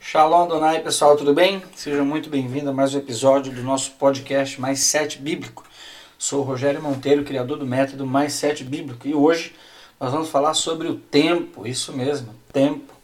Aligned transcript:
Shalom 0.00 0.48
Donai, 0.48 0.80
pessoal, 0.80 1.14
tudo 1.14 1.34
bem? 1.34 1.62
Sejam 1.74 2.06
muito 2.06 2.30
bem-vindos 2.30 2.68
a 2.68 2.72
mais 2.72 2.94
um 2.94 2.98
episódio 2.98 3.52
do 3.52 3.62
nosso 3.62 3.90
podcast 3.92 4.58
Mais 4.58 4.80
Sete 4.80 5.18
Bíblico. 5.18 5.62
Sou 6.16 6.40
o 6.40 6.42
Rogério 6.42 6.82
Monteiro, 6.82 7.22
criador 7.22 7.58
do 7.58 7.66
método 7.66 8.06
Mais 8.06 8.32
Sete 8.32 8.64
Bíblico, 8.64 9.06
e 9.06 9.14
hoje 9.14 9.54
nós 10.00 10.10
vamos 10.10 10.30
falar 10.30 10.54
sobre 10.54 10.88
o 10.88 10.94
tempo, 10.94 11.66
isso 11.66 11.92
mesmo, 11.92 12.34
tempo. 12.50 12.94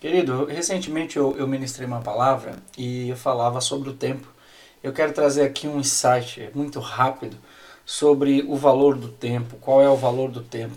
Querido, 0.00 0.46
recentemente 0.46 1.18
eu, 1.18 1.36
eu 1.36 1.46
ministrei 1.46 1.86
uma 1.86 2.00
palavra 2.00 2.56
e 2.78 3.10
eu 3.10 3.16
falava 3.16 3.60
sobre 3.60 3.90
o 3.90 3.94
tempo. 3.94 4.26
Eu 4.82 4.94
quero 4.94 5.12
trazer 5.12 5.42
aqui 5.42 5.68
um 5.68 5.78
insight 5.78 6.48
muito 6.54 6.80
rápido 6.80 7.36
sobre 7.84 8.42
o 8.48 8.56
valor 8.56 8.96
do 8.96 9.08
tempo, 9.08 9.56
qual 9.60 9.82
é 9.82 9.90
o 9.90 9.96
valor 9.96 10.30
do 10.30 10.40
tempo. 10.40 10.76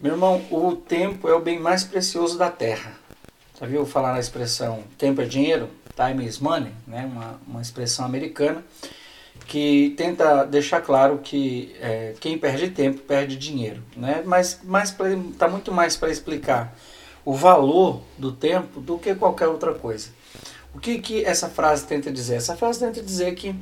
Meu 0.00 0.14
irmão, 0.14 0.44
o 0.50 0.74
tempo 0.74 1.28
é 1.28 1.34
o 1.34 1.40
bem 1.40 1.60
mais 1.60 1.84
precioso 1.84 2.36
da 2.36 2.50
terra. 2.50 2.98
Já 3.60 3.66
viu 3.66 3.84
falar 3.84 4.14
na 4.14 4.20
expressão 4.20 4.82
tempo 4.96 5.20
é 5.20 5.26
dinheiro? 5.26 5.68
Time 5.94 6.24
is 6.24 6.38
money, 6.38 6.72
né? 6.86 7.04
uma, 7.04 7.38
uma 7.46 7.60
expressão 7.60 8.06
americana 8.06 8.64
que 9.46 9.92
tenta 9.98 10.44
deixar 10.44 10.80
claro 10.80 11.18
que 11.18 11.76
é, 11.78 12.14
quem 12.18 12.38
perde 12.38 12.70
tempo 12.70 13.00
perde 13.00 13.36
dinheiro. 13.36 13.82
Né? 13.94 14.22
Mas 14.24 14.60
está 15.30 15.46
muito 15.46 15.70
mais 15.70 15.94
para 15.94 16.10
explicar 16.10 16.74
o 17.22 17.34
valor 17.34 18.00
do 18.16 18.32
tempo 18.32 18.80
do 18.80 18.96
que 18.96 19.14
qualquer 19.14 19.48
outra 19.48 19.74
coisa. 19.74 20.08
O 20.74 20.78
que, 20.78 20.98
que 20.98 21.24
essa 21.24 21.48
frase 21.48 21.84
tenta 21.84 22.10
dizer? 22.10 22.36
Essa 22.36 22.56
frase 22.56 22.78
tenta 22.78 23.02
dizer 23.02 23.34
que 23.34 23.54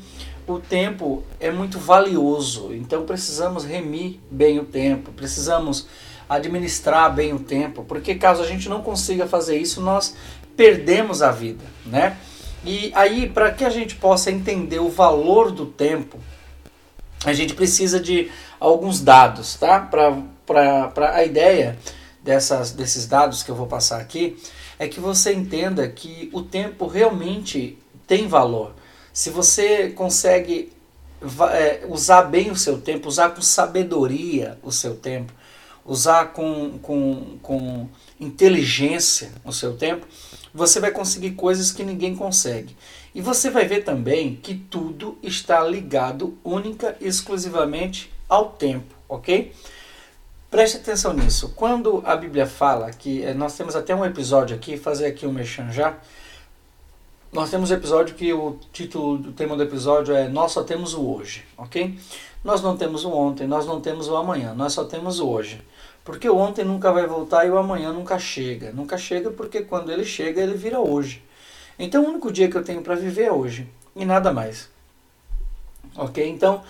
o 0.47 0.61
tempo 0.61 1.25
é 1.41 1.51
muito 1.51 1.79
valioso, 1.79 2.73
então 2.73 3.05
precisamos 3.05 3.65
remir 3.65 4.21
bem 4.31 4.61
o 4.61 4.65
tempo, 4.65 5.11
precisamos 5.13 5.89
administrar 6.29 7.15
bem 7.15 7.33
o 7.33 7.39
tempo, 7.39 7.85
porque 7.85 8.15
caso 8.15 8.43
a 8.43 8.47
gente 8.47 8.69
não 8.69 8.83
consiga 8.83 9.27
fazer 9.27 9.57
isso, 9.59 9.81
nós 9.81 10.15
perdemos 10.57 11.23
a 11.23 11.31
vida, 11.31 11.65
né? 11.87 12.17
E 12.65 12.93
aí, 12.95 13.29
para 13.29 13.53
que 13.53 13.65
a 13.65 13.71
gente 13.71 13.95
possa 13.95 14.31
entender 14.31 14.81
o 14.81 14.89
valor 14.89 15.51
do 15.51 15.65
tempo, 15.65 16.19
a 17.25 17.33
gente 17.33 17.55
precisa 17.55 17.99
de 18.01 18.31
alguns 18.61 19.01
dados, 19.01 19.55
tá? 19.55 19.81
Para 19.81 21.15
a 21.15 21.25
ideia 21.25 21.79
dessas, 22.23 22.73
desses 22.73 23.07
dados 23.07 23.43
que 23.43 23.51
eu 23.51 23.55
vou 23.55 23.67
passar 23.67 24.01
aqui, 24.01 24.37
é 24.79 24.87
que 24.87 25.01
você 25.01 25.33
entenda 25.33 25.89
que 25.89 26.29
o 26.33 26.43
tempo 26.43 26.87
realmente 26.87 27.79
tem 28.07 28.29
valor. 28.29 28.75
Se 29.13 29.31
você 29.31 29.91
consegue 29.91 30.73
é, 31.53 31.85
usar 31.89 32.23
bem 32.23 32.51
o 32.51 32.57
seu 32.57 32.81
tempo, 32.81 33.09
usar 33.09 33.31
com 33.31 33.43
sabedoria 33.43 34.59
o 34.63 34.71
seu 34.71 34.95
tempo, 34.95 35.33
usar 35.89 36.33
com, 36.33 36.79
com, 36.79 37.39
com 37.43 37.89
inteligência 38.21 39.33
o 39.45 39.53
seu 39.53 39.77
tempo, 39.77 40.07
você 40.53 40.79
vai 40.79 40.91
conseguir 40.91 41.33
coisas 41.33 41.73
que 41.73 41.83
ninguém 41.83 42.15
consegue. 42.15 42.77
E 43.15 43.23
você 43.23 43.51
vai 43.51 43.65
ver 43.65 43.83
também 43.85 44.37
que 44.37 44.55
tudo 44.55 45.19
está 45.23 45.65
ligado 45.65 46.37
única 46.45 46.97
e 47.01 47.09
exclusivamente 47.09 48.13
ao 48.29 48.51
tempo, 48.51 48.95
ok? 49.09 49.53
Preste 50.51 50.77
atenção 50.77 51.13
nisso. 51.15 51.53
Quando 51.57 52.03
a 52.07 52.15
Bíblia 52.15 52.47
fala 52.47 52.91
que 52.91 53.23
eh, 53.23 53.35
nós 53.35 53.57
temos 53.57 53.75
até 53.75 53.95
um 53.95 54.05
episódio 54.05 54.57
aqui, 54.57 54.77
fazer 54.77 55.07
aqui 55.07 55.27
um 55.27 55.33
mexão 55.33 55.71
já. 55.73 55.97
Nós 57.31 57.51
temos 57.51 57.71
um 57.71 57.75
episódio 57.75 58.15
que 58.15 58.33
o 58.33 58.59
título 58.73 59.19
do 59.19 59.33
tema 59.33 59.57
do 59.57 59.63
episódio 59.63 60.15
é 60.15 60.29
Nós 60.29 60.53
só 60.53 60.63
temos 60.63 60.95
o 60.95 61.07
hoje, 61.07 61.45
ok? 61.57 61.99
Nós 62.43 62.63
não 62.63 62.77
temos 62.77 63.05
o 63.05 63.11
ontem, 63.11 63.47
nós 63.47 63.67
não 63.67 63.81
temos 63.81 64.09
o 64.09 64.17
amanhã, 64.17 64.55
nós 64.55 64.73
só 64.73 64.85
temos 64.85 65.21
o 65.21 65.29
hoje. 65.29 65.61
Porque 66.05 66.29
o 66.29 66.37
ontem 66.37 66.65
nunca 66.65 66.91
vai 66.91 67.07
voltar 67.07 67.45
e 67.45 67.51
o 67.51 67.59
amanhã 67.59 67.93
nunca 67.93 68.19
chega. 68.19 68.73
Nunca 68.73 68.97
chega 68.97 69.31
porque 69.31 69.63
quando 69.63 69.93
ele 69.93 70.05
chega, 70.05 70.41
ele 70.41 70.55
vira 70.55 70.81
hoje. 70.81 71.23
Então 71.79 72.05
o 72.05 72.09
único 72.09 72.33
dia 72.33 72.49
que 72.49 72.57
eu 72.57 72.65
tenho 72.65 72.83
para 72.83 72.95
viver 72.95 73.25
é 73.25 73.33
hoje 73.33 73.69
e 73.95 74.05
nada 74.05 74.33
mais. 74.33 74.69
Ok? 75.97 76.27
Então, 76.27 76.63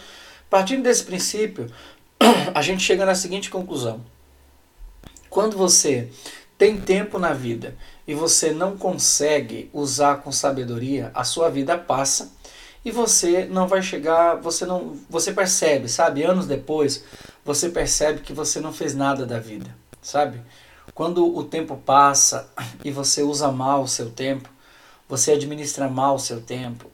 partindo 0.50 0.82
desse 0.82 1.04
princípio, 1.04 1.70
a 2.54 2.62
gente 2.62 2.82
chega 2.82 3.06
na 3.06 3.14
seguinte 3.14 3.50
conclusão: 3.50 4.00
quando 5.30 5.56
você 5.56 6.08
tem 6.56 6.80
tempo 6.80 7.18
na 7.18 7.32
vida 7.32 7.76
e 8.06 8.14
você 8.14 8.52
não 8.52 8.76
consegue 8.76 9.70
usar 9.72 10.16
com 10.16 10.32
sabedoria, 10.32 11.10
a 11.14 11.22
sua 11.22 11.48
vida 11.48 11.78
passa 11.78 12.32
e 12.84 12.90
você 12.90 13.44
não 13.46 13.66
vai 13.66 13.82
chegar, 13.82 14.36
você 14.36 14.64
não, 14.64 14.96
você 15.08 15.32
percebe, 15.32 15.88
sabe, 15.88 16.22
anos 16.22 16.46
depois, 16.46 17.04
você 17.44 17.68
percebe 17.68 18.20
que 18.20 18.32
você 18.32 18.60
não 18.60 18.72
fez 18.72 18.94
nada 18.94 19.26
da 19.26 19.38
vida, 19.38 19.74
sabe? 20.00 20.40
Quando 20.94 21.36
o 21.36 21.44
tempo 21.44 21.76
passa 21.76 22.48
e 22.84 22.90
você 22.90 23.22
usa 23.22 23.50
mal 23.50 23.82
o 23.82 23.88
seu 23.88 24.10
tempo, 24.10 24.48
você 25.08 25.32
administra 25.32 25.88
mal 25.88 26.16
o 26.16 26.20
seu 26.20 26.40
tempo, 26.40 26.90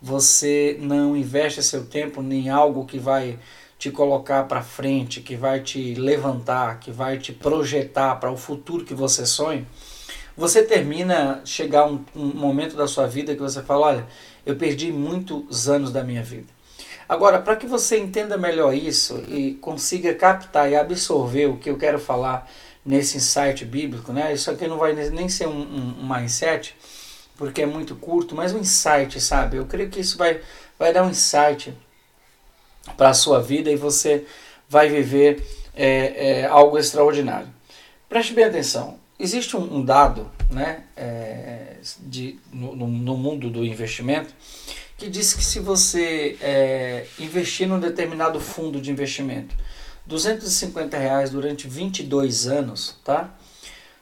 você 0.00 0.76
não 0.80 1.16
investe 1.16 1.62
seu 1.62 1.84
tempo 1.84 2.22
em 2.22 2.48
algo 2.48 2.84
que 2.84 2.98
vai 2.98 3.38
te 3.78 3.90
colocar 3.90 4.44
para 4.44 4.62
frente, 4.62 5.20
que 5.20 5.36
vai 5.36 5.60
te 5.60 5.94
levantar, 5.94 6.80
que 6.80 6.90
vai 6.90 7.18
te 7.18 7.32
projetar 7.32 8.16
para 8.16 8.30
o 8.30 8.36
futuro 8.36 8.84
que 8.84 8.94
você 8.94 9.24
sonha, 9.24 9.66
você 10.38 10.62
termina 10.62 11.42
chegar 11.44 11.84
um, 11.84 12.04
um 12.14 12.26
momento 12.26 12.76
da 12.76 12.86
sua 12.86 13.08
vida 13.08 13.34
que 13.34 13.42
você 13.42 13.60
fala, 13.60 13.86
olha, 13.86 14.06
eu 14.46 14.54
perdi 14.54 14.92
muitos 14.92 15.68
anos 15.68 15.90
da 15.90 16.04
minha 16.04 16.22
vida. 16.22 16.46
Agora, 17.08 17.40
para 17.40 17.56
que 17.56 17.66
você 17.66 17.98
entenda 17.98 18.38
melhor 18.38 18.72
isso 18.72 19.20
e 19.26 19.54
consiga 19.54 20.14
captar 20.14 20.70
e 20.70 20.76
absorver 20.76 21.46
o 21.46 21.56
que 21.56 21.68
eu 21.68 21.76
quero 21.76 21.98
falar 21.98 22.48
nesse 22.86 23.16
insight 23.16 23.64
bíblico, 23.64 24.12
né? 24.12 24.32
Isso 24.32 24.48
aqui 24.48 24.68
não 24.68 24.78
vai 24.78 24.92
nem 24.92 25.28
ser 25.28 25.48
um, 25.48 25.60
um, 25.60 25.96
um 26.02 26.08
mindset, 26.08 26.76
porque 27.36 27.62
é 27.62 27.66
muito 27.66 27.96
curto, 27.96 28.36
mas 28.36 28.54
um 28.54 28.60
insight, 28.60 29.20
sabe? 29.20 29.56
Eu 29.56 29.66
creio 29.66 29.90
que 29.90 29.98
isso 29.98 30.16
vai, 30.16 30.40
vai 30.78 30.92
dar 30.92 31.02
um 31.02 31.10
insight 31.10 31.76
para 32.96 33.08
a 33.08 33.14
sua 33.14 33.42
vida 33.42 33.72
e 33.72 33.76
você 33.76 34.24
vai 34.68 34.88
viver 34.88 35.44
é, 35.74 36.42
é, 36.42 36.46
algo 36.46 36.78
extraordinário. 36.78 37.48
Preste 38.08 38.34
bem 38.34 38.44
atenção. 38.44 39.07
Existe 39.18 39.56
um, 39.56 39.78
um 39.78 39.84
dado 39.84 40.30
né, 40.50 40.84
é, 40.96 41.76
de, 42.00 42.38
no, 42.52 42.74
no 42.74 43.16
mundo 43.16 43.50
do 43.50 43.64
investimento 43.64 44.32
que 44.96 45.08
diz 45.08 45.32
que 45.32 45.44
se 45.44 45.60
você 45.60 46.36
é, 46.40 47.06
investir 47.18 47.68
num 47.68 47.78
determinado 47.78 48.40
fundo 48.40 48.80
de 48.80 48.90
investimento 48.90 49.54
250 50.06 50.96
reais 50.98 51.30
durante 51.30 51.68
22 51.68 52.48
anos, 52.48 52.96
tá? 53.04 53.32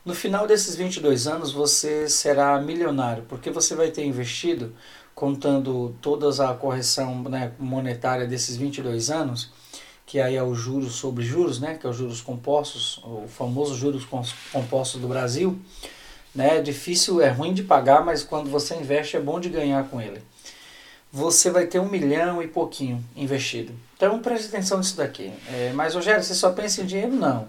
No 0.04 0.14
final 0.14 0.46
desses 0.46 0.76
22 0.76 1.26
anos 1.26 1.52
você 1.52 2.08
será 2.08 2.58
milionário, 2.60 3.24
porque 3.28 3.50
você 3.50 3.74
vai 3.74 3.90
ter 3.90 4.04
investido, 4.04 4.72
contando 5.14 5.96
toda 6.00 6.28
a 6.48 6.54
correção 6.54 7.22
né, 7.24 7.52
monetária 7.58 8.26
desses 8.26 8.56
22 8.56 9.10
anos, 9.10 9.50
que 10.06 10.20
aí 10.20 10.36
é 10.36 10.42
o 10.42 10.54
juros 10.54 10.94
sobre 10.94 11.24
juros, 11.24 11.60
né, 11.60 11.76
que 11.78 11.86
é 11.86 11.90
os 11.90 11.96
juros 11.96 12.20
compostos, 12.20 12.98
o 13.04 13.26
famoso 13.28 13.74
juros 13.74 14.06
compostos 14.52 15.00
do 15.00 15.08
Brasil, 15.08 15.58
né, 16.34 16.62
difícil, 16.62 17.20
é 17.20 17.28
ruim 17.28 17.52
de 17.52 17.64
pagar, 17.64 18.04
mas 18.04 18.22
quando 18.22 18.48
você 18.48 18.76
investe 18.76 19.16
é 19.16 19.20
bom 19.20 19.40
de 19.40 19.48
ganhar 19.48 19.88
com 19.88 20.00
ele 20.00 20.22
você 21.16 21.50
vai 21.50 21.66
ter 21.66 21.78
um 21.78 21.88
milhão 21.88 22.42
e 22.42 22.46
pouquinho 22.46 23.02
investido. 23.16 23.72
Então 23.96 24.18
preste 24.18 24.48
atenção 24.48 24.76
nisso 24.78 24.96
daqui. 24.96 25.32
É, 25.48 25.72
mas 25.74 25.94
Rogério, 25.94 26.22
você 26.22 26.34
só 26.34 26.52
pensa 26.52 26.82
em 26.82 26.86
dinheiro? 26.86 27.12
Não. 27.12 27.48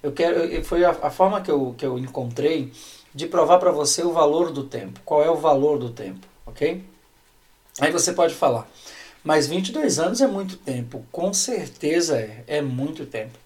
Eu 0.00 0.12
quero, 0.12 0.64
foi 0.64 0.84
a, 0.84 0.90
a 0.90 1.10
forma 1.10 1.40
que 1.40 1.50
eu, 1.50 1.74
que 1.76 1.84
eu 1.84 1.98
encontrei 1.98 2.72
de 3.12 3.26
provar 3.26 3.58
para 3.58 3.72
você 3.72 4.02
o 4.02 4.12
valor 4.12 4.52
do 4.52 4.62
tempo. 4.62 5.00
Qual 5.04 5.24
é 5.24 5.28
o 5.28 5.34
valor 5.34 5.78
do 5.78 5.90
tempo, 5.90 6.24
ok? 6.46 6.84
Aí 7.80 7.90
você 7.90 8.12
pode 8.12 8.34
falar, 8.34 8.68
mas 9.24 9.46
22 9.46 9.98
anos 9.98 10.20
é 10.20 10.26
muito 10.26 10.56
tempo. 10.56 11.04
Com 11.10 11.32
certeza 11.32 12.18
é, 12.18 12.44
é 12.46 12.62
muito 12.62 13.06
tempo. 13.06 13.38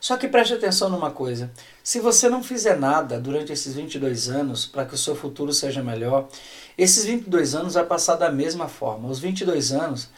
Só 0.00 0.16
que 0.16 0.28
preste 0.28 0.54
atenção 0.54 0.88
numa 0.88 1.10
coisa: 1.10 1.50
se 1.82 2.00
você 2.00 2.28
não 2.28 2.42
fizer 2.42 2.76
nada 2.78 3.20
durante 3.20 3.52
esses 3.52 3.74
22 3.74 4.28
anos 4.28 4.66
para 4.66 4.84
que 4.84 4.94
o 4.94 4.98
seu 4.98 5.14
futuro 5.14 5.52
seja 5.52 5.82
melhor, 5.82 6.28
esses 6.76 7.04
22 7.04 7.54
anos 7.54 7.74
vai 7.74 7.84
passar 7.84 8.16
da 8.16 8.30
mesma 8.30 8.68
forma. 8.68 9.08
Os 9.08 9.18
22 9.18 9.72
anos 9.72 10.08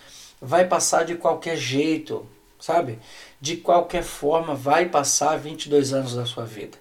vai 0.40 0.66
passar 0.66 1.04
de 1.04 1.14
qualquer 1.14 1.56
jeito, 1.56 2.26
sabe? 2.60 2.98
De 3.40 3.56
qualquer 3.56 4.02
forma 4.02 4.54
vai 4.54 4.88
passar 4.88 5.38
22 5.38 5.92
anos 5.92 6.14
da 6.14 6.26
sua 6.26 6.44
vida. 6.44 6.78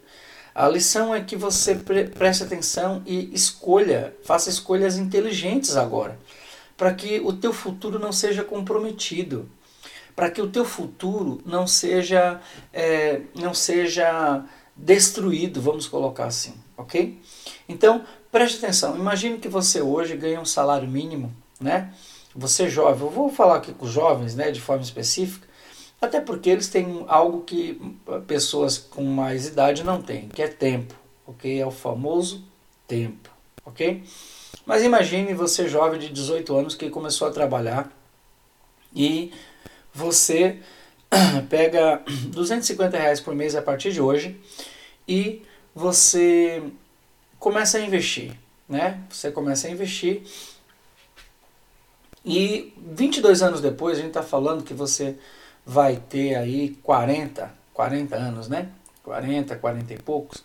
A 0.54 0.68
lição 0.68 1.16
é 1.16 1.22
que 1.22 1.36
você 1.36 1.76
pre 1.76 2.06
preste 2.06 2.44
atenção 2.44 3.02
e 3.06 3.34
escolha, 3.34 4.14
faça 4.24 4.50
escolhas 4.50 4.98
inteligentes 4.98 5.78
agora, 5.78 6.20
para 6.80 6.94
que 6.96 7.20
o 7.20 7.32
teu 7.34 7.54
futuro 7.54 8.00
não 8.00 8.12
seja 8.12 8.44
comprometido 8.44 9.48
para 10.20 10.30
que 10.30 10.42
o 10.42 10.50
teu 10.50 10.66
futuro 10.66 11.40
não 11.46 11.66
seja, 11.66 12.42
é, 12.74 13.22
não 13.34 13.54
seja 13.54 14.44
destruído, 14.76 15.62
vamos 15.62 15.88
colocar 15.88 16.26
assim, 16.26 16.56
ok? 16.76 17.18
Então, 17.70 18.04
preste 18.30 18.58
atenção, 18.58 18.98
imagine 18.98 19.38
que 19.38 19.48
você 19.48 19.82
hoje 19.82 20.18
ganha 20.18 20.42
um 20.42 20.46
salário 20.46 20.90
mínimo, 20.90 21.34
né? 21.58 21.94
Você 22.36 22.64
é 22.64 22.70
jovem, 22.70 23.02
eu 23.02 23.10
vou 23.10 23.30
falar 23.30 23.56
aqui 23.56 23.74
com 23.74 23.86
os 23.86 23.92
jovens, 23.94 24.36
né, 24.36 24.52
de 24.52 24.60
forma 24.60 24.84
específica, 24.84 25.48
até 26.02 26.20
porque 26.20 26.50
eles 26.50 26.68
têm 26.68 27.06
algo 27.08 27.44
que 27.44 27.80
pessoas 28.28 28.78
com 28.78 29.06
mais 29.06 29.48
idade 29.48 29.86
não 29.86 30.02
têm, 30.02 30.28
que 30.28 30.42
é 30.42 30.50
tempo, 30.50 30.96
ok? 31.26 31.62
É 31.62 31.66
o 31.66 31.72
famoso 31.72 32.44
tempo, 32.86 33.30
ok? 33.66 34.04
Mas 34.70 34.84
imagine 34.84 35.34
você 35.34 35.68
jovem 35.68 36.00
de 36.00 36.10
18 36.10 36.56
anos 36.56 36.76
que 36.76 36.92
começou 36.92 37.28
a 37.28 37.32
trabalhar 37.32 37.92
e 38.96 39.34
você 39.92 40.60
pega 41.50 42.04
250 42.30 42.96
reais 42.96 43.20
por 43.20 43.34
mês 43.34 43.56
a 43.56 43.64
partir 43.64 43.92
de 43.92 44.00
hoje 44.00 44.40
e 45.08 45.42
você 45.74 46.62
começa 47.40 47.80
a 47.80 47.82
investir, 47.82 48.38
né? 48.70 49.02
Você 49.10 49.32
começa 49.32 49.68
a 49.68 49.72
investir 49.72 50.22
e 52.24 52.72
22 52.78 53.42
anos 53.42 53.62
depois 53.62 53.98
a 53.98 54.02
gente 54.02 54.10
está 54.10 54.22
falando 54.22 54.64
que 54.64 54.76
você 54.76 55.18
vai 55.66 55.96
ter 55.96 56.36
aí 56.36 56.78
40, 56.84 57.52
40 57.74 58.16
anos, 58.16 58.48
né? 58.48 58.70
40, 59.02 59.56
40 59.56 59.94
e 59.96 59.98
poucos. 59.98 60.44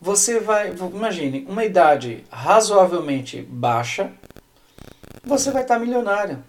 Você 0.00 0.40
vai, 0.40 0.74
imagine, 0.94 1.46
uma 1.48 1.64
idade 1.64 2.24
razoavelmente 2.30 3.42
baixa, 3.42 4.12
você 5.24 5.50
vai 5.50 5.62
estar 5.62 5.78
milionário 5.78 6.44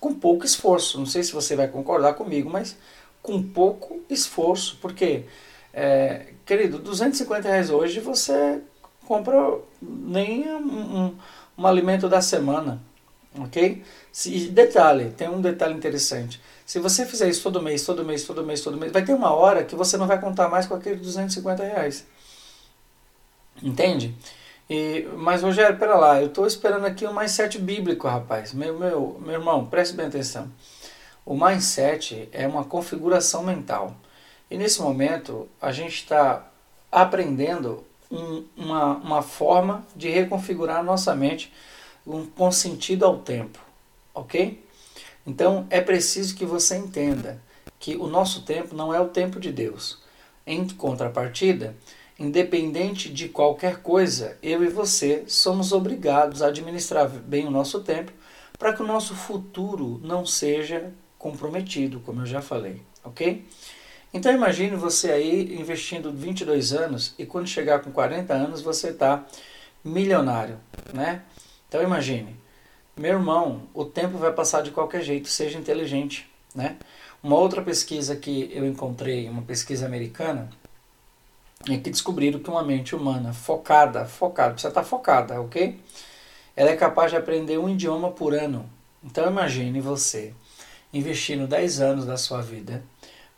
com 0.00 0.14
pouco 0.14 0.44
esforço. 0.44 0.98
Não 0.98 1.06
sei 1.06 1.22
se 1.22 1.32
você 1.32 1.54
vai 1.54 1.68
concordar 1.68 2.14
comigo, 2.14 2.50
mas 2.50 2.76
com 3.22 3.42
pouco 3.42 4.00
esforço. 4.08 4.78
Porque, 4.80 5.24
é, 5.72 6.32
querido, 6.44 6.78
250 6.78 7.48
reais 7.48 7.70
hoje 7.70 8.00
você 8.00 8.60
compra 9.06 9.58
nem 9.80 10.48
um, 10.48 10.58
um, 10.58 11.18
um 11.56 11.66
alimento 11.66 12.08
da 12.08 12.20
semana. 12.20 12.82
Ok? 13.38 13.84
Se, 14.10 14.48
detalhe, 14.48 15.10
tem 15.10 15.28
um 15.28 15.40
detalhe 15.40 15.74
interessante. 15.74 16.40
Se 16.66 16.78
você 16.80 17.06
fizer 17.06 17.28
isso 17.28 17.42
todo 17.42 17.62
mês, 17.62 17.84
todo 17.84 18.04
mês, 18.04 18.24
todo 18.24 18.44
mês, 18.44 18.60
todo 18.60 18.76
mês, 18.76 18.92
vai 18.92 19.04
ter 19.04 19.14
uma 19.14 19.32
hora 19.32 19.64
que 19.64 19.76
você 19.76 19.96
não 19.96 20.06
vai 20.06 20.20
contar 20.20 20.48
mais 20.48 20.66
com 20.66 20.74
aqueles 20.74 21.00
250 21.00 21.62
reais. 21.62 22.06
Entende? 23.62 24.14
E, 24.68 25.08
mas, 25.16 25.42
Rogério, 25.42 25.78
pera 25.78 25.96
lá, 25.96 26.20
eu 26.20 26.26
estou 26.28 26.46
esperando 26.46 26.84
aqui 26.84 27.06
o 27.06 27.14
mindset 27.14 27.58
bíblico, 27.58 28.06
rapaz. 28.06 28.52
Meu, 28.52 28.78
meu, 28.78 29.20
meu 29.20 29.34
irmão, 29.34 29.66
preste 29.66 29.96
bem 29.96 30.06
atenção. 30.06 30.50
O 31.24 31.34
mindset 31.34 32.28
é 32.32 32.46
uma 32.46 32.64
configuração 32.64 33.42
mental. 33.42 33.94
E 34.50 34.56
nesse 34.56 34.80
momento, 34.80 35.48
a 35.60 35.72
gente 35.72 35.94
está 35.94 36.46
aprendendo 36.90 37.84
um, 38.10 38.44
uma, 38.56 38.96
uma 38.96 39.22
forma 39.22 39.86
de 39.94 40.08
reconfigurar 40.08 40.78
a 40.78 40.82
nossa 40.82 41.14
mente 41.14 41.52
um, 42.06 42.26
com 42.26 42.50
sentido 42.50 43.04
ao 43.04 43.18
tempo. 43.18 43.58
Ok? 44.14 44.64
Então, 45.26 45.66
é 45.68 45.80
preciso 45.80 46.34
que 46.34 46.46
você 46.46 46.76
entenda 46.76 47.40
que 47.78 47.96
o 47.96 48.06
nosso 48.06 48.42
tempo 48.42 48.74
não 48.74 48.92
é 48.92 49.00
o 49.00 49.08
tempo 49.08 49.38
de 49.38 49.52
Deus. 49.52 49.98
Em 50.46 50.66
contrapartida, 50.68 51.76
Independente 52.18 53.08
de 53.08 53.28
qualquer 53.28 53.80
coisa, 53.80 54.36
eu 54.42 54.64
e 54.64 54.68
você 54.68 55.22
somos 55.28 55.72
obrigados 55.72 56.42
a 56.42 56.48
administrar 56.48 57.08
bem 57.08 57.46
o 57.46 57.50
nosso 57.50 57.80
tempo 57.80 58.10
para 58.58 58.72
que 58.72 58.82
o 58.82 58.86
nosso 58.86 59.14
futuro 59.14 60.00
não 60.02 60.26
seja 60.26 60.92
comprometido, 61.16 62.00
como 62.00 62.22
eu 62.22 62.26
já 62.26 62.42
falei, 62.42 62.82
ok? 63.04 63.46
Então 64.12 64.32
imagine 64.32 64.74
você 64.74 65.12
aí 65.12 65.60
investindo 65.60 66.10
22 66.10 66.72
anos 66.72 67.14
e 67.18 67.24
quando 67.24 67.46
chegar 67.46 67.80
com 67.80 67.92
40 67.92 68.34
anos 68.34 68.62
você 68.62 68.88
está 68.88 69.24
milionário, 69.84 70.58
né? 70.92 71.22
Então 71.68 71.82
imagine, 71.82 72.34
meu 72.96 73.12
irmão, 73.12 73.62
o 73.72 73.84
tempo 73.84 74.18
vai 74.18 74.32
passar 74.32 74.62
de 74.62 74.72
qualquer 74.72 75.02
jeito, 75.02 75.28
seja 75.28 75.56
inteligente, 75.56 76.28
né? 76.52 76.78
Uma 77.22 77.36
outra 77.36 77.62
pesquisa 77.62 78.16
que 78.16 78.50
eu 78.52 78.66
encontrei, 78.66 79.28
uma 79.28 79.42
pesquisa 79.42 79.86
americana, 79.86 80.48
é 81.66 81.76
que 81.76 81.90
descobriram 81.90 82.38
que 82.38 82.50
uma 82.50 82.62
mente 82.62 82.94
humana 82.94 83.32
focada, 83.32 84.04
focada, 84.04 84.52
precisa 84.52 84.68
estar 84.68 84.84
focada, 84.84 85.40
ok? 85.40 85.80
Ela 86.54 86.70
é 86.70 86.76
capaz 86.76 87.10
de 87.10 87.16
aprender 87.16 87.58
um 87.58 87.68
idioma 87.68 88.10
por 88.10 88.34
ano. 88.34 88.68
Então 89.02 89.26
imagine 89.26 89.80
você 89.80 90.34
investindo 90.92 91.46
10 91.46 91.80
anos 91.80 92.06
da 92.06 92.16
sua 92.16 92.40
vida 92.40 92.82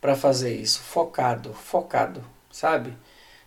para 0.01 0.15
fazer 0.15 0.55
isso, 0.55 0.81
focado, 0.81 1.53
focado, 1.53 2.23
sabe? 2.51 2.97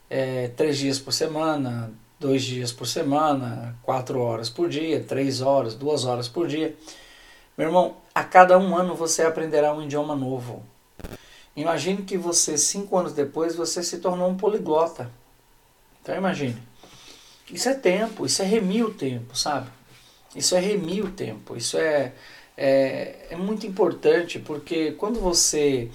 É, 0.09 0.49
três 0.49 0.77
dias 0.77 0.99
por 0.99 1.11
semana, 1.11 1.91
dois 2.19 2.43
dias 2.43 2.71
por 2.71 2.85
semana, 2.85 3.75
quatro 3.81 4.19
horas 4.19 4.49
por 4.49 4.69
dia, 4.69 5.03
três 5.03 5.41
horas, 5.41 5.75
duas 5.75 6.05
horas 6.05 6.27
por 6.27 6.47
dia. 6.47 6.75
Meu 7.57 7.67
irmão, 7.67 7.95
a 8.13 8.23
cada 8.23 8.57
um 8.57 8.75
ano 8.75 8.95
você 8.95 9.23
aprenderá 9.23 9.73
um 9.73 9.83
idioma 9.83 10.15
novo. 10.15 10.63
Imagine 11.55 12.01
que 12.03 12.17
você, 12.17 12.57
cinco 12.57 12.97
anos 12.97 13.13
depois, 13.13 13.55
você 13.55 13.83
se 13.83 13.99
tornou 13.99 14.29
um 14.29 14.37
poliglota. 14.37 15.11
Então 16.01 16.15
imagine. 16.15 16.61
Isso 17.49 17.69
é 17.69 17.73
tempo, 17.73 18.25
isso 18.25 18.41
é 18.41 18.45
remir 18.45 18.85
o 18.85 18.93
tempo, 18.93 19.37
sabe? 19.37 19.69
Isso 20.35 20.55
é 20.55 20.59
remir 20.59 21.05
o 21.05 21.11
tempo. 21.11 21.55
Isso 21.55 21.77
é, 21.77 22.13
é, 22.57 23.27
é 23.29 23.35
muito 23.35 23.67
importante 23.67 24.39
porque 24.39 24.93
quando 24.93 25.19
você 25.19 25.89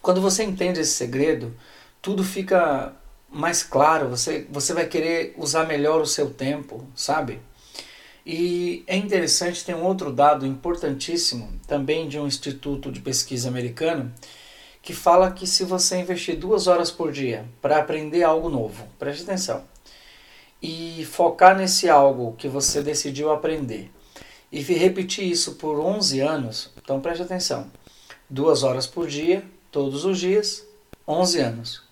quando 0.00 0.20
você 0.20 0.44
entende 0.44 0.78
esse 0.78 0.92
segredo, 0.92 1.52
tudo 2.00 2.22
fica 2.22 2.94
mais 3.28 3.64
claro, 3.64 4.08
você, 4.08 4.46
você 4.48 4.72
vai 4.72 4.86
querer 4.86 5.34
usar 5.36 5.64
melhor 5.64 6.00
o 6.00 6.06
seu 6.06 6.32
tempo, 6.32 6.86
sabe? 6.94 7.40
E 8.28 8.82
é 8.88 8.96
interessante, 8.96 9.64
tem 9.64 9.72
um 9.72 9.84
outro 9.84 10.12
dado 10.12 10.44
importantíssimo, 10.44 11.48
também 11.64 12.08
de 12.08 12.18
um 12.18 12.26
instituto 12.26 12.90
de 12.90 12.98
pesquisa 12.98 13.48
americano, 13.48 14.12
que 14.82 14.92
fala 14.92 15.30
que 15.30 15.46
se 15.46 15.62
você 15.62 16.00
investir 16.00 16.36
duas 16.36 16.66
horas 16.66 16.90
por 16.90 17.12
dia 17.12 17.44
para 17.62 17.78
aprender 17.78 18.24
algo 18.24 18.48
novo, 18.48 18.84
preste 18.98 19.22
atenção, 19.22 19.62
e 20.60 21.06
focar 21.08 21.56
nesse 21.56 21.88
algo 21.88 22.34
que 22.36 22.48
você 22.48 22.82
decidiu 22.82 23.30
aprender, 23.30 23.92
e 24.50 24.60
repetir 24.60 25.30
isso 25.30 25.54
por 25.54 25.78
11 25.78 26.18
anos, 26.18 26.72
então 26.82 27.00
preste 27.00 27.22
atenção, 27.22 27.70
duas 28.28 28.64
horas 28.64 28.88
por 28.88 29.06
dia, 29.06 29.44
todos 29.70 30.04
os 30.04 30.18
dias, 30.18 30.66
11 31.06 31.38
anos. 31.38 31.82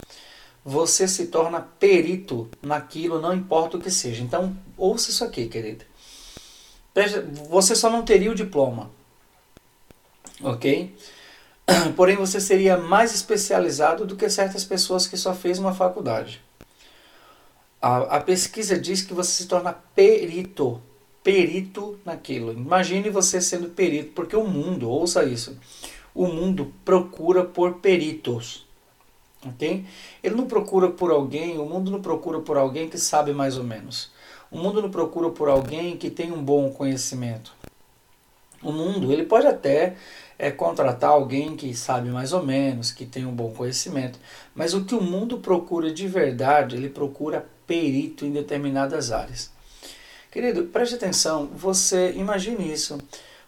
Você 0.64 1.06
se 1.06 1.26
torna 1.26 1.60
perito 1.60 2.48
naquilo, 2.60 3.20
não 3.20 3.32
importa 3.32 3.76
o 3.76 3.80
que 3.80 3.90
seja. 3.90 4.22
Então, 4.22 4.56
ouça 4.78 5.10
isso 5.10 5.22
aqui, 5.22 5.46
querido 5.46 5.84
você 7.48 7.74
só 7.74 7.90
não 7.90 8.04
teria 8.04 8.30
o 8.30 8.34
diploma, 8.34 8.90
ok? 10.42 10.94
Porém, 11.96 12.16
você 12.16 12.40
seria 12.40 12.76
mais 12.76 13.14
especializado 13.14 14.06
do 14.06 14.16
que 14.16 14.28
certas 14.28 14.64
pessoas 14.64 15.06
que 15.06 15.16
só 15.16 15.34
fez 15.34 15.58
uma 15.58 15.74
faculdade. 15.74 16.40
A, 17.82 18.16
a 18.16 18.20
pesquisa 18.20 18.78
diz 18.78 19.02
que 19.02 19.12
você 19.12 19.42
se 19.42 19.48
torna 19.48 19.72
perito, 19.72 20.80
perito 21.22 21.98
naquilo. 22.04 22.52
Imagine 22.52 23.10
você 23.10 23.40
sendo 23.40 23.70
perito, 23.70 24.12
porque 24.12 24.36
o 24.36 24.46
mundo, 24.46 24.88
ouça 24.88 25.24
isso, 25.24 25.58
o 26.14 26.26
mundo 26.26 26.72
procura 26.84 27.44
por 27.44 27.74
peritos, 27.74 28.66
ok? 29.44 29.84
Ele 30.22 30.34
não 30.34 30.46
procura 30.46 30.90
por 30.90 31.10
alguém, 31.10 31.58
o 31.58 31.64
mundo 31.66 31.90
não 31.90 32.00
procura 32.00 32.40
por 32.40 32.56
alguém 32.56 32.88
que 32.88 32.98
sabe 32.98 33.32
mais 33.32 33.58
ou 33.58 33.64
menos. 33.64 34.12
O 34.54 34.56
mundo 34.56 34.80
não 34.80 34.88
procura 34.88 35.30
por 35.30 35.48
alguém 35.48 35.96
que 35.96 36.08
tem 36.08 36.30
um 36.30 36.40
bom 36.40 36.70
conhecimento. 36.70 37.52
O 38.62 38.70
mundo, 38.70 39.12
ele 39.12 39.24
pode 39.24 39.48
até 39.48 39.96
é, 40.38 40.48
contratar 40.48 41.10
alguém 41.10 41.56
que 41.56 41.74
sabe 41.74 42.08
mais 42.08 42.32
ou 42.32 42.40
menos, 42.40 42.92
que 42.92 43.04
tem 43.04 43.26
um 43.26 43.34
bom 43.34 43.50
conhecimento, 43.50 44.16
mas 44.54 44.72
o 44.72 44.84
que 44.84 44.94
o 44.94 45.00
mundo 45.00 45.38
procura 45.38 45.92
de 45.92 46.06
verdade, 46.06 46.76
ele 46.76 46.88
procura 46.88 47.44
perito 47.66 48.24
em 48.24 48.30
determinadas 48.30 49.10
áreas. 49.10 49.50
Querido, 50.30 50.66
preste 50.66 50.94
atenção, 50.94 51.46
você 51.52 52.12
imagine 52.12 52.72
isso. 52.72 52.96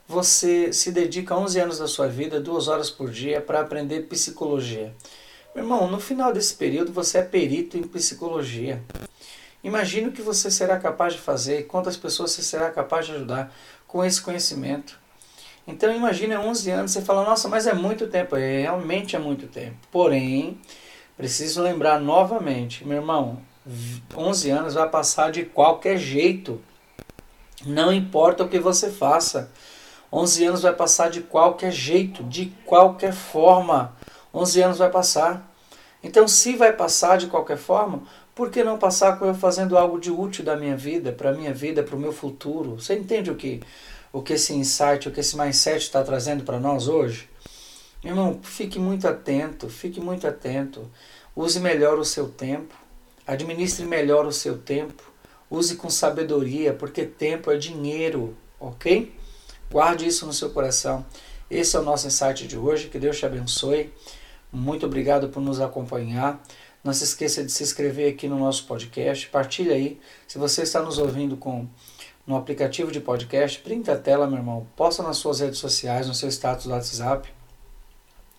Você 0.08 0.72
se 0.72 0.90
dedica 0.90 1.36
11 1.36 1.60
anos 1.60 1.78
da 1.78 1.86
sua 1.86 2.08
vida, 2.08 2.40
duas 2.40 2.66
horas 2.66 2.90
por 2.90 3.12
dia, 3.12 3.40
para 3.40 3.60
aprender 3.60 4.08
psicologia. 4.08 4.92
Meu 5.54 5.62
irmão, 5.62 5.88
no 5.88 6.00
final 6.00 6.32
desse 6.32 6.54
período 6.54 6.92
você 6.92 7.18
é 7.18 7.22
perito 7.22 7.78
em 7.78 7.84
psicologia. 7.84 8.82
Imagine 9.62 10.08
o 10.08 10.12
que 10.12 10.22
você 10.22 10.50
será 10.50 10.78
capaz 10.78 11.14
de 11.14 11.20
fazer 11.20 11.66
quantas 11.66 11.96
pessoas 11.96 12.30
você 12.30 12.42
será 12.42 12.70
capaz 12.70 13.06
de 13.06 13.12
ajudar 13.12 13.52
com 13.86 14.04
esse 14.04 14.20
conhecimento. 14.20 14.98
Então 15.66 15.92
imagine 15.92 16.36
11 16.36 16.70
anos, 16.70 16.90
você 16.92 17.02
fala, 17.02 17.24
nossa, 17.24 17.48
mas 17.48 17.66
é 17.66 17.74
muito 17.74 18.06
tempo. 18.06 18.36
É, 18.36 18.62
realmente 18.62 19.16
é 19.16 19.18
muito 19.18 19.48
tempo. 19.48 19.76
Porém, 19.90 20.60
preciso 21.16 21.62
lembrar 21.62 22.00
novamente, 22.00 22.86
meu 22.86 22.98
irmão, 22.98 23.42
11 24.16 24.50
anos 24.50 24.74
vai 24.74 24.88
passar 24.88 25.32
de 25.32 25.44
qualquer 25.44 25.98
jeito. 25.98 26.62
Não 27.64 27.92
importa 27.92 28.44
o 28.44 28.48
que 28.48 28.60
você 28.60 28.90
faça. 28.90 29.50
11 30.12 30.44
anos 30.44 30.62
vai 30.62 30.72
passar 30.72 31.10
de 31.10 31.20
qualquer 31.20 31.72
jeito, 31.72 32.22
de 32.22 32.46
qualquer 32.64 33.12
forma. 33.12 33.96
11 34.32 34.62
anos 34.62 34.78
vai 34.78 34.90
passar. 34.90 35.52
Então, 36.02 36.28
se 36.28 36.54
vai 36.54 36.72
passar 36.72 37.18
de 37.18 37.26
qualquer 37.26 37.56
forma, 37.56 38.02
por 38.36 38.50
que 38.50 38.62
não 38.62 38.76
passar 38.76 39.18
eu 39.22 39.34
fazendo 39.34 39.78
algo 39.78 39.98
de 39.98 40.10
útil 40.10 40.44
da 40.44 40.54
minha 40.54 40.76
vida, 40.76 41.10
para 41.10 41.30
a 41.30 41.32
minha 41.32 41.54
vida, 41.54 41.82
para 41.82 41.96
o 41.96 41.98
meu 41.98 42.12
futuro? 42.12 42.78
Você 42.78 42.94
entende 42.94 43.30
o 43.30 43.34
que, 43.34 43.62
o 44.12 44.20
que 44.20 44.34
esse 44.34 44.52
insight, 44.52 45.08
o 45.08 45.10
que 45.10 45.20
esse 45.20 45.38
mindset 45.38 45.78
está 45.78 46.04
trazendo 46.04 46.44
para 46.44 46.60
nós 46.60 46.86
hoje? 46.86 47.30
Irmão, 48.04 48.38
fique 48.42 48.78
muito 48.78 49.08
atento, 49.08 49.70
fique 49.70 50.02
muito 50.02 50.28
atento. 50.28 50.86
Use 51.34 51.58
melhor 51.58 51.98
o 51.98 52.04
seu 52.04 52.28
tempo. 52.28 52.74
Administre 53.26 53.86
melhor 53.86 54.26
o 54.26 54.32
seu 54.32 54.58
tempo. 54.58 55.02
Use 55.50 55.74
com 55.76 55.88
sabedoria, 55.88 56.74
porque 56.74 57.06
tempo 57.06 57.50
é 57.50 57.56
dinheiro, 57.56 58.36
ok? 58.60 59.14
Guarde 59.70 60.06
isso 60.06 60.26
no 60.26 60.32
seu 60.34 60.50
coração. 60.50 61.06
Esse 61.50 61.74
é 61.74 61.80
o 61.80 61.82
nosso 61.82 62.06
insight 62.06 62.46
de 62.46 62.58
hoje. 62.58 62.88
Que 62.88 62.98
Deus 62.98 63.18
te 63.18 63.24
abençoe. 63.24 63.90
Muito 64.52 64.84
obrigado 64.84 65.30
por 65.30 65.40
nos 65.40 65.58
acompanhar. 65.58 66.38
Não 66.86 66.92
se 66.92 67.02
esqueça 67.02 67.42
de 67.42 67.50
se 67.50 67.64
inscrever 67.64 68.14
aqui 68.14 68.28
no 68.28 68.38
nosso 68.38 68.64
podcast. 68.64 69.28
Partilhe 69.28 69.72
aí. 69.72 70.00
Se 70.28 70.38
você 70.38 70.62
está 70.62 70.80
nos 70.80 70.98
ouvindo 70.98 71.36
com 71.36 71.66
no 72.24 72.36
aplicativo 72.36 72.92
de 72.92 73.00
podcast, 73.00 73.58
printa 73.58 73.94
a 73.94 73.96
tela, 73.96 74.28
meu 74.28 74.38
irmão. 74.38 74.64
Posta 74.76 75.02
nas 75.02 75.16
suas 75.16 75.40
redes 75.40 75.58
sociais, 75.58 76.06
no 76.06 76.14
seu 76.14 76.28
status 76.28 76.66
do 76.66 76.70
WhatsApp, 76.70 77.28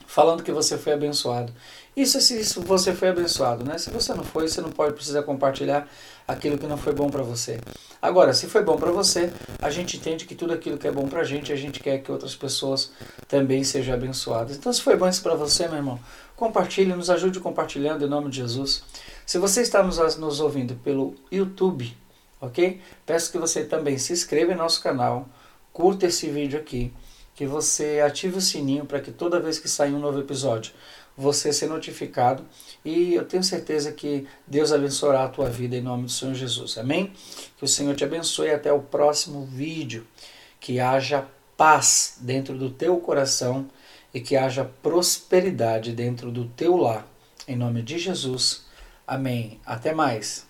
falando 0.06 0.44
que 0.44 0.52
você 0.54 0.78
foi 0.78 0.94
abençoado. 0.94 1.54
Isso 1.98 2.22
se 2.22 2.60
você 2.60 2.94
foi 2.94 3.08
abençoado, 3.08 3.66
né? 3.66 3.76
Se 3.80 3.90
você 3.90 4.14
não 4.14 4.24
foi, 4.24 4.48
você 4.48 4.62
não 4.62 4.70
pode 4.70 4.94
precisar 4.94 5.24
compartilhar 5.24 5.90
aquilo 6.28 6.56
que 6.56 6.68
não 6.68 6.78
foi 6.78 6.94
bom 6.94 7.10
para 7.10 7.24
você. 7.24 7.60
Agora, 8.00 8.36
se 8.36 8.46
foi 8.46 8.64
bom 8.64 8.78
para 8.78 8.92
você, 8.92 9.34
a 9.60 9.72
gente 9.72 9.98
entende 9.98 10.28
que 10.28 10.36
tudo 10.36 10.54
aquilo 10.54 10.78
que 10.78 10.88
é 10.88 10.92
bom 10.92 11.08
para 11.08 11.22
a 11.22 11.24
gente, 11.24 11.52
a 11.52 11.56
gente 11.56 11.80
quer 11.80 11.98
que 11.98 12.12
outras 12.12 12.36
pessoas 12.36 12.92
também 13.28 13.64
sejam 13.64 13.96
abençoadas. 13.96 14.56
Então, 14.56 14.72
se 14.72 14.80
foi 14.80 14.96
bom 14.96 15.10
isso 15.10 15.24
para 15.24 15.34
você, 15.34 15.68
meu 15.68 15.78
irmão, 15.78 16.00
compartilhe, 16.36 16.94
nos 16.94 17.10
ajude 17.10 17.40
compartilhando 17.40 18.06
em 18.06 18.08
nome 18.08 18.30
de 18.30 18.38
Jesus. 18.38 18.84
Se 19.26 19.40
você 19.40 19.64
está 19.64 19.82
nos, 19.82 19.98
nos 20.18 20.40
ouvindo 20.40 20.76
pelo 20.76 21.16
YouTube, 21.32 21.98
ok? 22.40 22.80
Peço 23.08 23.32
que 23.32 23.40
você 23.40 23.64
também 23.64 23.98
se 23.98 24.14
inscreva 24.14 24.54
em 24.54 24.56
nosso 24.56 24.84
canal, 24.84 25.28
curta 25.74 26.06
esse 26.06 26.30
vídeo 26.30 26.60
aqui, 26.60 26.94
que 27.34 27.48
você 27.48 28.02
ative 28.06 28.38
o 28.38 28.42
sininho 28.42 28.86
para 28.86 29.00
que 29.00 29.12
toda 29.12 29.40
vez 29.40 29.58
que 29.58 29.68
sair 29.68 29.94
um 29.94 30.00
novo 30.00 30.20
episódio, 30.20 30.74
você 31.18 31.52
ser 31.52 31.68
notificado 31.68 32.46
e 32.86 33.16
eu 33.16 33.26
tenho 33.26 33.44
certeza 33.44 33.92
que 33.92 34.28
Deus 34.46 34.72
abençoará 34.72 35.24
a 35.24 35.30
tua 35.30 35.50
vida 35.50 35.76
em 35.76 35.82
nome 35.82 36.04
do 36.04 36.12
Senhor 36.12 36.36
Jesus. 36.36 36.78
Amém? 36.78 37.12
Que 37.58 37.66
o 37.66 37.68
Senhor 37.68 37.96
te 37.96 38.04
abençoe 38.04 38.52
até 38.52 38.72
o 38.72 38.80
próximo 38.80 39.44
vídeo. 39.46 40.06
Que 40.60 40.80
haja 40.80 41.28
paz 41.58 42.18
dentro 42.22 42.56
do 42.56 42.70
teu 42.70 42.98
coração 42.98 43.68
e 44.14 44.22
que 44.22 44.38
haja 44.38 44.70
prosperidade 44.84 45.92
dentro 45.92 46.32
do 46.32 46.46
teu 46.46 46.78
lar. 46.78 47.08
Em 47.48 47.56
nome 47.56 47.82
de 47.82 47.98
Jesus. 47.98 48.66
Amém. 49.06 49.60
Até 49.66 49.94
mais. 49.94 50.47